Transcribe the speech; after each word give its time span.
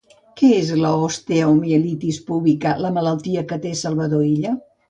Què 0.39 0.47
és 0.59 0.71
l'osteomielitis 0.83 2.19
púbica, 2.31 2.75
la 2.87 2.93
malaltia 2.99 3.47
que 3.53 3.63
té 3.67 3.79
Salvador 3.87 4.29
Illa? 4.35 4.61